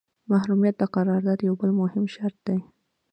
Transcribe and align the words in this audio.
محرمیت 0.29 0.75
د 0.79 0.83
قرارداد 0.95 1.39
یو 1.47 1.55
بل 1.61 1.71
مهم 1.81 2.05
شرط 2.15 2.37
دی. 2.47 2.59